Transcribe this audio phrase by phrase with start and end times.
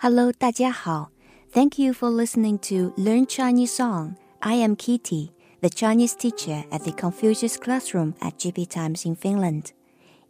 [0.00, 1.10] Hello，大家好。
[1.52, 4.14] Thank you for listening to Learn Chinese Song.
[4.38, 9.72] I am Kitty, the Chinese teacher at the Confucius Classroom at GP Times in Finland.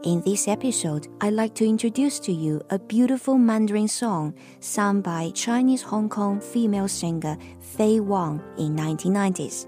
[0.04, 5.32] In this episode, I'd like to introduce to you a beautiful Mandarin song sung by
[5.34, 9.66] Chinese Hong Kong female singer Faye Wang in 1990s.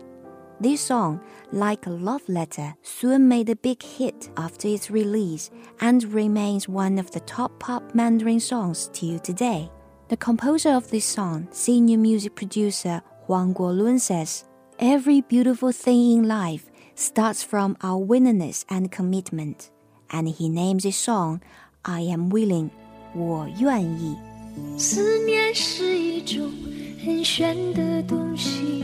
[0.63, 1.21] This song,
[1.53, 5.51] like a love letter, soon made a big hit after its release
[5.83, 9.71] and remains one of the top pop Mandarin songs till today.
[10.10, 14.46] The composer of this song, senior music producer Huang Guolun says,
[14.80, 19.72] Every beautiful thing in life starts from our willingness and commitment
[20.10, 21.42] and he names his song
[21.84, 22.70] I Am Willing
[23.14, 24.16] 我愿意。
[24.78, 26.52] 思念是一种
[27.04, 28.84] 很玄的东西，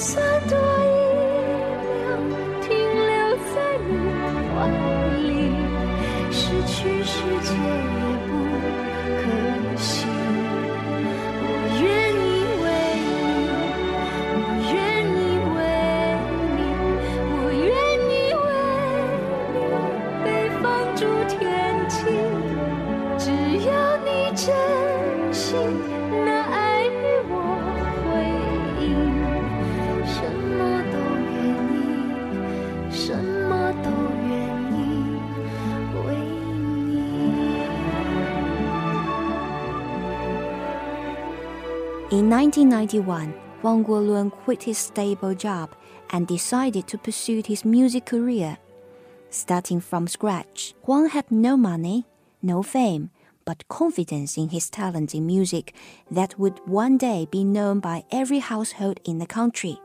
[0.00, 0.29] 色
[42.30, 45.74] In 1991, Huang Guolun quit his stable job
[46.10, 48.56] and decided to pursue his music career.
[49.30, 52.06] Starting from scratch, Huang had no money,
[52.40, 53.10] no fame,
[53.44, 55.74] but confidence in his talent in music
[56.08, 59.80] that would one day be known by every household in the country.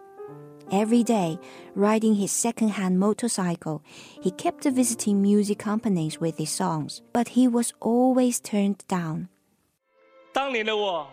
[0.72, 1.40] Every day,
[1.74, 3.82] riding his second-hand motorcycle,
[4.22, 9.30] he kept visiting music companies with his songs, but he was always turned down.
[10.32, 11.08] 当年的我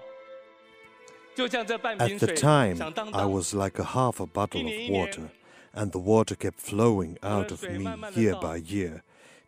[1.39, 2.81] at the time,
[3.15, 5.31] I was like a half a bottle of water,
[5.73, 9.03] and the water kept flowing out of me year by year,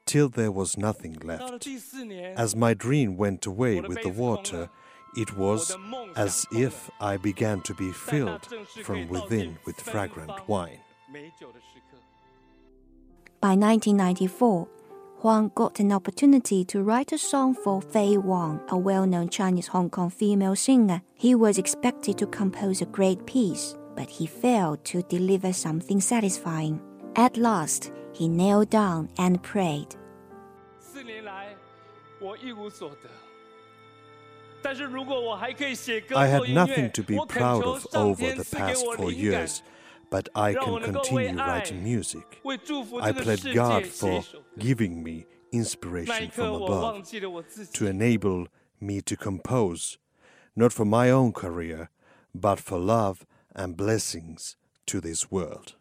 [0.07, 1.67] till there was nothing left.
[2.37, 4.71] As my dream went away with the water,
[5.17, 5.77] it was
[6.17, 8.47] as if I began to be filled
[8.83, 10.81] from within with fragrant wine.
[13.41, 14.69] By 1994,
[15.25, 19.69] Huang got an opportunity to write a song for Faye Wong, a well known Chinese
[19.69, 21.01] Hong Kong female singer.
[21.15, 26.79] He was expected to compose a great piece, but he failed to deliver something satisfying.
[27.17, 29.97] At last, he knelt down and prayed.
[36.15, 39.63] I had nothing to be proud of over the past four years
[40.11, 42.41] but I can continue writing music.
[43.01, 44.25] I plead God for
[44.59, 47.09] giving me inspiration from above
[47.73, 48.49] to enable
[48.81, 49.99] me to compose,
[50.57, 51.91] not for my own career,
[52.35, 54.57] but for love and blessings
[54.87, 55.75] to this world.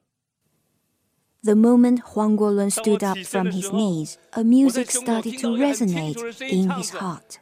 [1.41, 6.69] The moment Huang Guolun stood up from his knees, a music started to resonate in
[6.69, 7.39] his heart.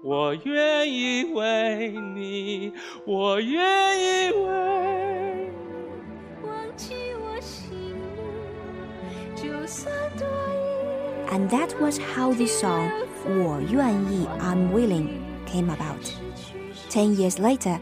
[0.00, 2.72] 我愿意为你，
[3.04, 7.68] 我愿意为你忘记我心
[8.14, 12.88] 里，就算多一 And that was how the song
[13.26, 15.08] 我愿意 I'm willing
[15.46, 16.12] came about.
[16.88, 17.80] Ten years later,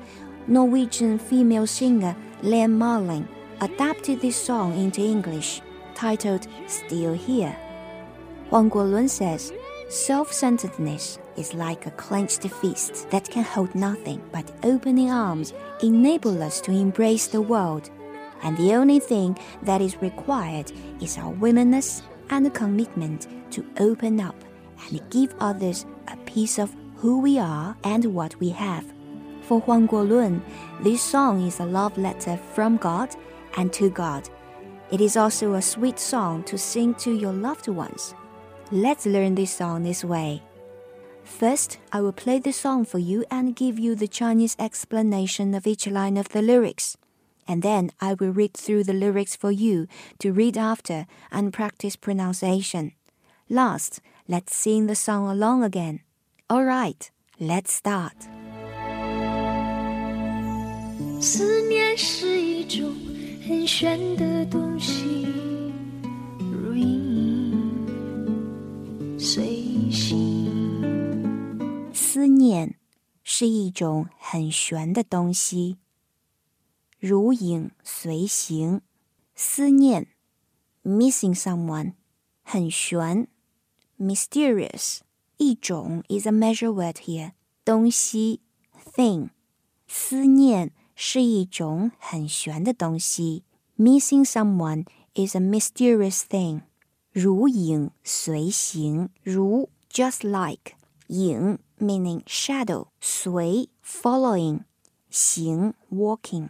[0.49, 3.27] Norwegian female singer Lene Marlin
[3.61, 5.61] adapted this song into English,
[5.95, 7.55] titled Still Here.
[8.49, 9.53] Huang Guolun says,
[9.89, 15.53] Self-centeredness is like a clenched fist that can hold nothing but opening arms
[15.83, 17.91] enable us to embrace the world.
[18.43, 24.37] And the only thing that is required is our willingness and commitment to open up
[24.89, 28.85] and give others a piece of who we are and what we have.
[29.43, 30.43] For Huang Guolun,
[30.81, 33.15] this song is a love letter from God
[33.57, 34.29] and to God.
[34.91, 38.15] It is also a sweet song to sing to your loved ones.
[38.71, 40.43] Let's learn this song this way.
[41.26, 45.66] First, I will play the song for you and give you the Chinese explanation of
[45.66, 46.98] each line of the lyrics.
[47.48, 49.88] And then I will read through the lyrics for you
[50.20, 52.94] to read after and practice pronunciation.
[53.50, 56.02] Last, let's sing the song along again.
[56.50, 57.10] All right,
[57.40, 58.28] let's start.
[61.20, 62.96] 思念是一种
[63.48, 65.28] 很玄的东西，
[66.40, 67.60] 如影
[69.20, 70.45] 随形。
[72.17, 72.77] 思念
[73.23, 75.77] 是一种很玄的东西，
[76.99, 78.81] 如影随形。
[79.35, 80.07] 思念
[80.83, 81.93] ，missing someone，
[82.43, 83.29] 很玄
[84.01, 85.01] ，mysterious。
[85.37, 87.33] 一种 is a measure word here，
[87.67, 88.41] 东西
[88.95, 89.29] ，thing。
[89.87, 90.73] 思念。
[90.95, 93.45] 是一种很玄的东西。
[93.79, 96.63] Missing someone is a mysterious thing.
[97.13, 100.77] 如影随形，如 just like
[101.09, 104.66] 影 meaning shadow，随 following，
[105.10, 106.50] 行 walking。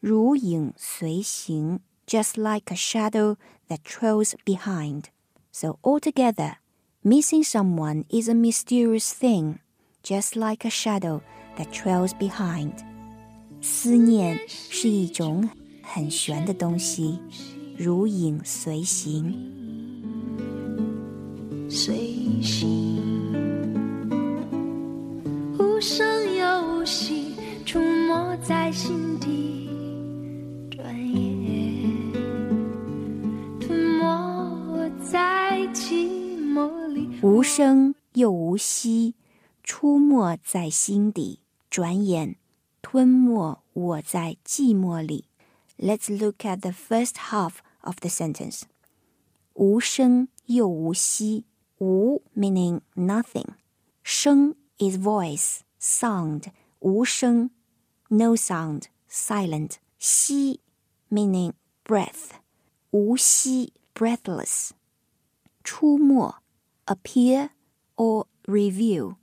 [0.00, 3.36] 如影随形，just like a shadow
[3.68, 5.04] that trails behind.
[5.50, 6.56] So altogether,
[7.02, 9.58] missing someone is a mysterious thing,
[10.02, 11.22] just like a shadow
[11.56, 12.72] that trails behind.
[13.62, 15.48] 思念是一种
[15.82, 17.18] 很玄的东西，
[17.76, 19.54] 如影随形。
[21.68, 23.19] 随形，无
[25.81, 27.35] 声又无息，
[27.65, 29.67] 出没在心底，
[30.69, 32.13] 转眼
[33.59, 37.09] 吞没在寂寞里。
[37.23, 39.15] 无声又无息，
[39.63, 41.39] 出没在心底，
[41.71, 42.35] 转眼。
[42.83, 45.25] 吞没我在寂寞里。
[45.79, 48.61] Let's look at the first half of the sentence.
[49.55, 51.45] 无声又无息，
[51.79, 53.47] 无 meaning nothing，
[54.03, 57.50] 声 is voice sound，无声
[58.08, 60.60] no sound silent，息
[61.10, 61.52] meaning
[61.84, 62.30] breath，
[62.90, 64.70] 无息 breathless，
[65.62, 66.36] 出没
[66.86, 67.50] appear
[67.96, 69.16] or reveal，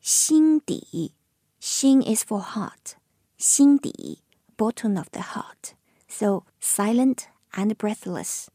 [0.00, 1.12] 心底
[1.60, 2.94] 心 is for heart。
[3.36, 4.22] 心底
[4.56, 5.74] bottom of the heart.
[6.08, 8.48] So silent and breathless.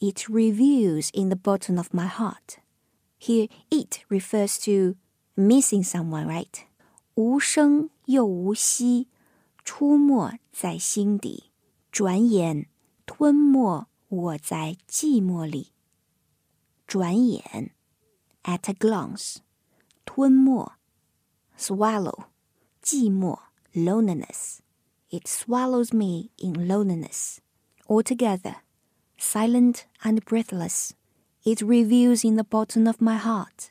[0.00, 2.58] It reveals in the bottom of my heart.
[3.18, 4.96] Here, it refers to
[5.36, 6.66] missing someone, right?
[7.14, 9.08] 无声又无息，
[9.64, 11.50] 出没在心底，
[11.90, 12.68] 转眼
[13.06, 15.72] 吞没我在寂寞里。
[16.86, 17.72] 转眼，
[18.44, 19.36] at a glance，
[20.04, 20.72] 吞没，
[21.58, 22.26] swallow，
[22.82, 23.46] 寂寞。
[23.76, 24.60] loneliness.
[25.10, 27.40] It swallows me in loneliness.
[27.86, 28.62] Altogether,
[29.18, 30.94] silent and breathless,
[31.44, 33.70] it reveals in the bottom of my heart.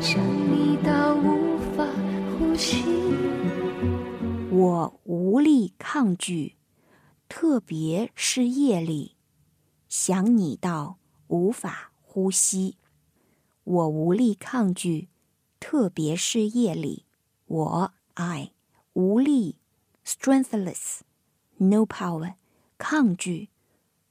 [0.00, 0.18] 想
[0.50, 1.86] 你到无法
[2.38, 2.82] 呼吸。
[4.50, 6.56] 我无力抗拒，
[7.28, 9.14] 特别是夜里，
[9.88, 10.98] 想你到
[11.28, 12.76] 无法呼吸。
[13.64, 15.08] 我无力抗拒，
[15.60, 17.04] 特别是夜里，
[17.46, 18.52] 我 I
[18.94, 19.56] 无力
[20.06, 21.00] ，strengthless。
[21.58, 22.34] no power，
[22.78, 23.48] 抗拒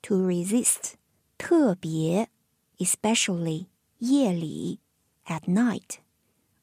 [0.01, 0.93] ，to resist，
[1.37, 2.29] 特别
[2.77, 3.65] ，especially
[3.99, 4.79] 夜里
[5.26, 5.98] ，at night，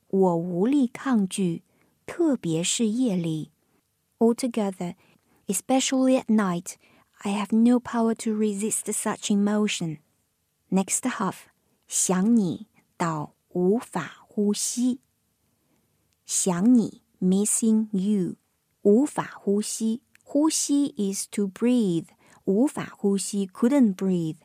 [0.07, 1.63] 我无力抗拒，
[2.05, 3.51] 特别是夜里，
[4.19, 6.73] altogether。Especially at night,
[7.19, 9.99] I have no power to resist such emotion.
[10.71, 11.35] Next half，
[11.87, 14.99] 想你到无法呼吸。
[16.25, 18.37] 想你，missing you，
[18.81, 20.01] 无法呼吸。
[20.23, 22.07] 呼吸 is to breathe.
[22.45, 24.37] 无法呼吸 couldn't breathe.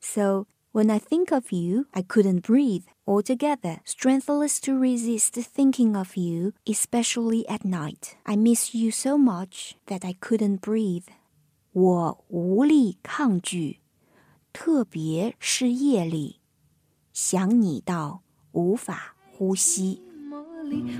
[0.00, 3.80] So when I think of you, I couldn't breathe altogether.
[3.84, 8.16] Strengthless to resist thinking of you, especially at night.
[8.24, 11.06] I miss you so much that I couldn't breathe.
[11.72, 13.80] 我无力抗拒，
[14.52, 16.40] 特别是夜里，
[17.12, 18.22] 想你到
[18.52, 20.02] 无法 呼吸。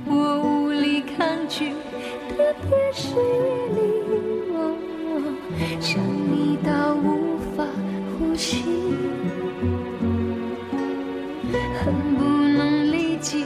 [0.07, 1.73] 我无力抗拒，
[2.29, 3.79] 特别是夜里，
[4.53, 7.67] 我想你到无法
[8.19, 8.63] 呼吸，
[11.54, 13.46] 恨不能立即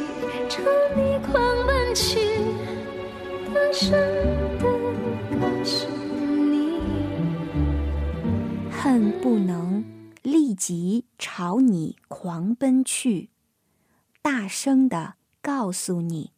[0.50, 0.62] 朝
[0.96, 2.20] 你狂奔去，
[3.54, 4.50] 大声的
[5.40, 5.88] 告诉
[6.50, 6.80] 你，
[8.72, 9.84] 恨不能
[10.24, 13.30] 立即朝你狂奔去，
[14.22, 15.16] 大声的。
[15.40, 16.34] 告诉你，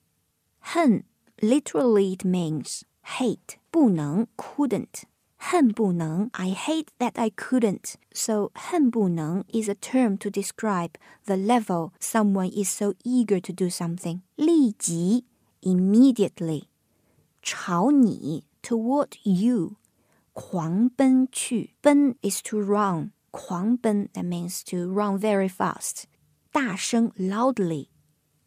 [0.60, 1.04] 恨
[1.40, 5.06] literally it means hate 不能 couldn't
[5.38, 10.93] 恨不能 I hate that I couldn't so 恨不能 is a term to describe
[11.26, 15.25] the level someone is so eager to do something 立即
[15.62, 16.64] immediately
[17.43, 19.76] 朝你 toward you
[20.33, 26.04] 狂奔去奔 is to run 狂奔 that means to run very fast
[26.50, 27.88] 大声 loudly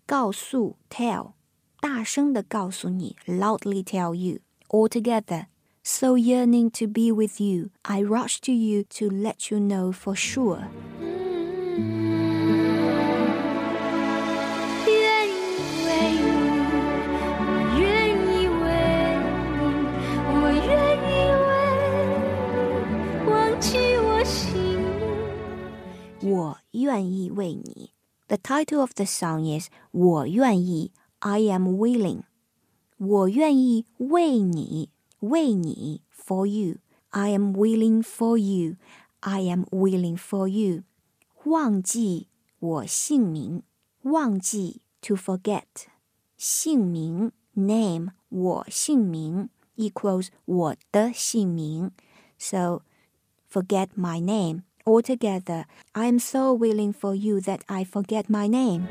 [0.06, 1.34] 告诉 tell，
[1.82, 5.48] 大声的告诉你，loudly tell you all together.
[5.84, 10.16] So yearning to be with you, I rush to you to let you know for
[10.16, 10.68] sure.
[26.22, 27.98] 我愿意为你。
[28.28, 32.24] the title of the song is 我愿意 I am willing.
[32.98, 34.90] 我愿意为你
[35.22, 36.78] 为你 for you.
[37.10, 38.76] I am willing for you.
[39.22, 40.84] I am willing for you.
[41.46, 42.28] 忘记
[42.60, 43.64] 我姓名，
[44.04, 45.64] 忘记 to forget.
[46.38, 51.92] 姓名 name 我姓名 equals 我的姓名.
[52.38, 52.84] So
[53.52, 54.64] forget my name.
[54.86, 58.88] Altogether, I am so willing for you that I forget my name.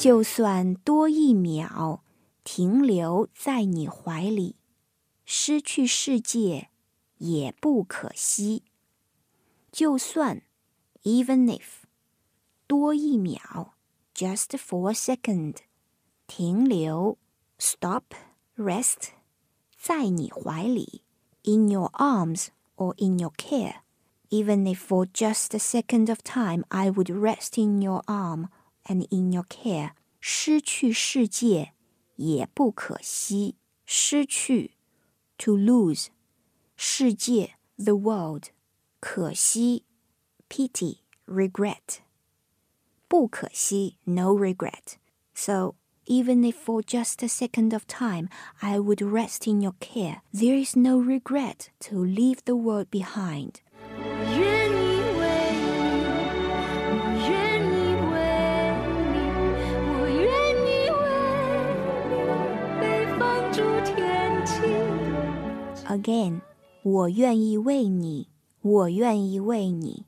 [0.00, 2.02] 就算多一秒
[2.44, 4.56] 停留在你怀里，
[5.24, 6.68] 失去世界
[7.18, 8.62] 也不可惜。
[9.72, 10.42] 就算，
[11.02, 11.84] even if，
[12.66, 13.74] 多一秒。
[14.14, 15.56] just for a second，
[16.26, 17.18] 停留，
[17.58, 18.04] stop,
[18.56, 19.10] rest，
[19.78, 21.02] 在你怀里，
[21.42, 23.80] in your arms or in your care.
[24.30, 28.48] Even if for just a second of time I would rest in your arm
[28.84, 31.72] and in your care，失去世界
[32.16, 33.56] 也不可惜。
[33.84, 34.72] 失去，
[35.38, 36.08] to lose，
[36.76, 38.50] 世界，the world，
[39.00, 39.84] 可惜，
[40.48, 42.00] pity，regret。
[43.08, 44.96] 不可惜, no regret.
[45.34, 48.28] So even if for just a second of time
[48.60, 53.60] I would rest in your care, there is no regret to leave the world behind.
[66.82, 68.28] 我愿意为你，
[68.62, 70.04] 我愿意为你，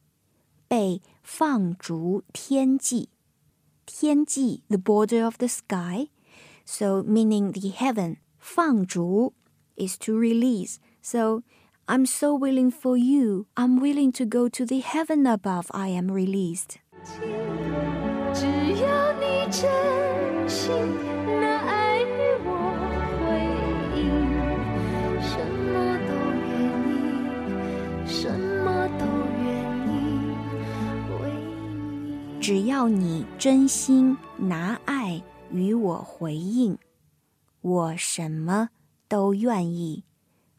[0.69, 3.09] 被放逐天际，
[3.85, 6.09] 天际 the border of the sky,
[6.65, 8.19] so meaning the heaven.
[8.38, 9.33] 放逐
[9.77, 10.77] is to release.
[11.03, 11.43] So
[11.87, 13.47] I'm so willing for you.
[13.57, 15.67] I'm willing to go to the heaven above.
[15.71, 16.77] I am released.
[18.35, 18.47] 只
[18.81, 20.73] 要你真心。
[32.44, 36.78] 只要你真心拿爱与我回应，
[37.62, 38.70] 我什么
[39.08, 40.04] 都愿意，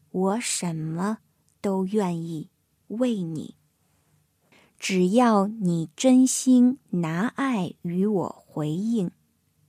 [0.09, 1.19] 我什么
[1.61, 2.49] 都愿意
[2.87, 3.53] 为你。
[4.79, 9.11] 只要你真心拿爱与我回应，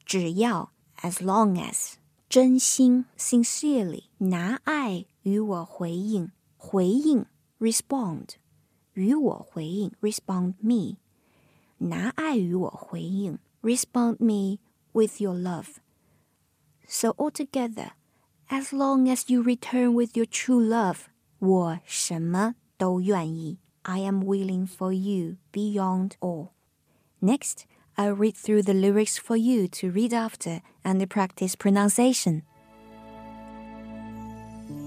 [0.06, 1.96] 只要 as long as
[2.30, 7.26] 真心 sincerely 拿爱与我回应，回应
[7.58, 8.28] respond
[8.94, 10.96] 与我回应 respond me。
[11.77, 14.59] 拿爱与我回应，respond me
[14.93, 15.77] with your love.
[16.88, 17.91] So altogether,
[18.50, 21.07] as long as you return with your true love,
[21.39, 23.59] 我什么都愿意。
[23.83, 26.50] I am willing for you beyond all.
[27.19, 32.43] Next, I'll read through the lyrics for you to read after and practice pronunciation.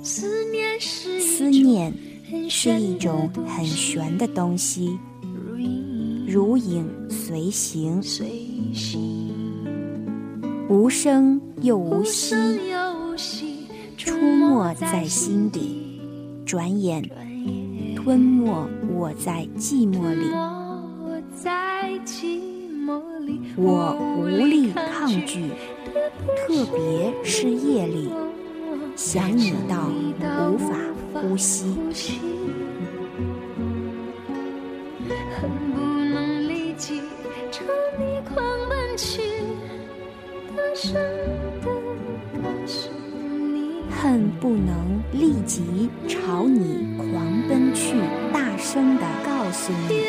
[0.02, 0.44] 思
[1.50, 1.92] 念
[2.48, 4.98] 是一种很玄的东西。
[6.31, 7.99] 如影随形，
[10.69, 12.35] 无声又无息，
[13.97, 15.99] 出没在心底，
[16.45, 17.01] 转眼
[17.95, 20.29] 吞没我在寂寞里。
[23.57, 25.49] 我无力抗拒，
[26.45, 28.07] 特别是夜里，
[28.95, 29.89] 想你到
[30.47, 30.77] 无法
[31.11, 31.73] 呼吸。
[45.49, 47.95] 即朝你狂奔去，
[48.31, 50.05] 大声地告诉你。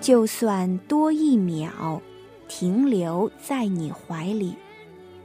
[0.00, 2.00] 就算多一秒
[2.58, 4.56] 停留在你怀里，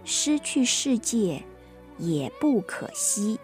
[0.04, 1.42] 失去世界
[1.98, 3.40] 也不可惜。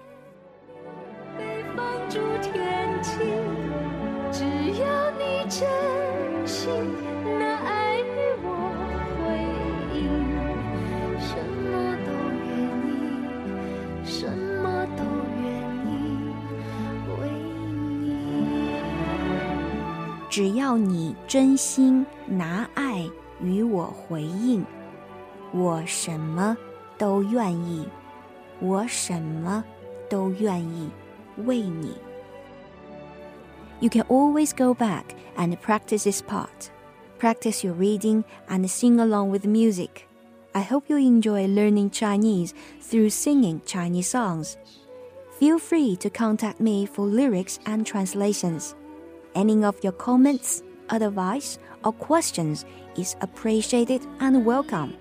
[4.29, 5.65] 只要你真
[6.45, 6.69] 心，
[7.39, 8.03] 那爱与
[8.43, 8.45] 我
[9.15, 9.23] 回
[9.95, 9.97] 应，
[11.17, 11.31] 什
[11.63, 11.71] 么
[12.05, 12.11] 都
[12.43, 12.59] 愿
[12.91, 14.27] 意，什
[14.61, 15.01] 么都
[15.41, 15.47] 愿
[15.87, 15.87] 意
[17.21, 17.23] 为
[18.01, 18.03] 你。
[20.29, 21.15] 只要你。
[21.25, 23.09] 真心拿爱
[23.40, 24.64] 与我回应，
[25.52, 26.56] 我什么
[26.98, 27.86] 都愿意，
[28.60, 29.64] 我什么
[30.08, 30.90] 都愿意
[31.44, 31.94] 为你。
[33.80, 35.06] You can always go back
[35.36, 36.70] and practice this part.
[37.18, 40.06] Practice your reading and sing along with the music.
[40.52, 44.56] I hope you enjoy learning Chinese through singing Chinese songs.
[45.40, 48.74] Feel free to contact me for lyrics and translations.
[49.34, 52.65] Any of your comments advice, or questions
[52.97, 54.93] is appreciated and welcome.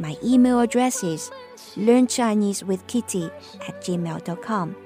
[0.00, 1.30] My email address is
[1.76, 3.30] learnchinesewithkitty
[3.68, 4.76] at gmail.com.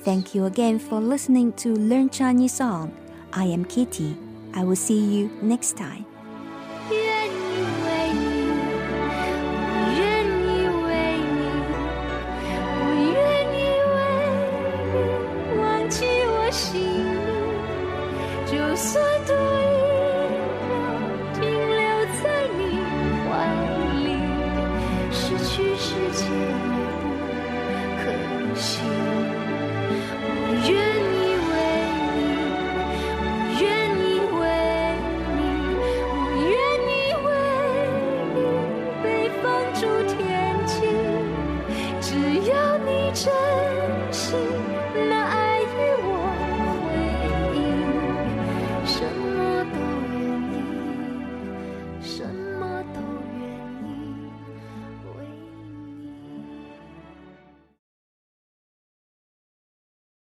[0.00, 2.92] Thank you again for listening to Learn Chinese Song.
[3.32, 4.14] I am Kitty.
[4.54, 6.04] I will see you next time.